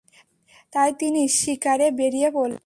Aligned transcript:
তাই 0.73 0.89
তিনি 0.99 1.21
শিকারে 1.39 1.87
বেরিয়ে 1.99 2.29
পড়লেন। 2.35 2.59